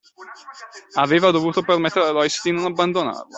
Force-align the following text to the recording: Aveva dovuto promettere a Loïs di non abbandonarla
Aveva 0.95 1.29
dovuto 1.31 1.61
promettere 1.61 2.07
a 2.07 2.09
Loïs 2.11 2.39
di 2.41 2.51
non 2.51 2.65
abbandonarla 2.65 3.29